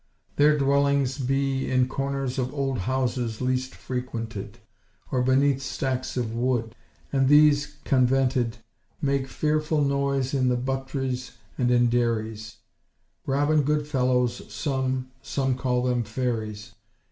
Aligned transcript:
Their 0.37 0.57
dwellings 0.57 1.19
bee 1.19 1.69
In 1.69 1.87
corners 1.87 2.39
of 2.39 2.51
old 2.55 2.79
houses 2.89 3.39
least 3.39 3.75
frequented, 3.75 4.57
Or 5.11 5.21
beneath 5.21 5.61
stacks 5.61 6.17
of 6.17 6.33
wood: 6.33 6.73
and 7.13 7.27
these 7.29 7.77
convented, 7.83 8.57
Make 8.99 9.27
fearfull 9.27 9.85
noise 9.85 10.33
in 10.33 10.49
buttries 10.63 11.33
and 11.55 11.69
in 11.69 11.85
dairies; 11.87 12.55
Robin 13.27 13.61
Goodfellowes 13.61 14.51
some, 14.51 15.11
some 15.21 15.55
call 15.55 15.83
them 15.83 16.03
fairies. 16.03 16.73